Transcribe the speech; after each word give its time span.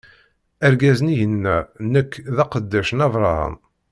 Argaz-nni 0.65 1.15
yenna: 1.19 1.57
Nekk, 1.91 2.11
d 2.35 2.37
aqeddac 2.43 2.89
n 2.93 3.03
Abṛaham. 3.05 3.55